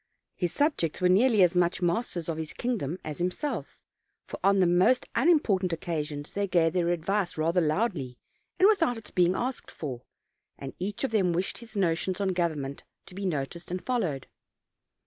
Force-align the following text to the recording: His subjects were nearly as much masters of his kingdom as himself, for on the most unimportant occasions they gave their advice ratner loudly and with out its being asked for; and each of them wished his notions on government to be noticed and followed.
His 0.35 0.51
subjects 0.51 0.99
were 0.99 1.09
nearly 1.09 1.43
as 1.43 1.55
much 1.55 1.79
masters 1.79 2.27
of 2.27 2.37
his 2.39 2.53
kingdom 2.53 2.97
as 3.03 3.19
himself, 3.19 3.79
for 4.25 4.39
on 4.43 4.59
the 4.59 4.65
most 4.65 5.05
unimportant 5.13 5.71
occasions 5.73 6.33
they 6.33 6.47
gave 6.47 6.73
their 6.73 6.89
advice 6.89 7.35
ratner 7.35 7.67
loudly 7.67 8.17
and 8.57 8.67
with 8.67 8.81
out 8.81 8.97
its 8.97 9.11
being 9.11 9.35
asked 9.35 9.69
for; 9.69 10.01
and 10.57 10.73
each 10.79 11.03
of 11.03 11.11
them 11.11 11.33
wished 11.33 11.59
his 11.59 11.75
notions 11.75 12.19
on 12.19 12.29
government 12.29 12.83
to 13.05 13.13
be 13.13 13.27
noticed 13.27 13.69
and 13.69 13.85
followed. 13.85 14.25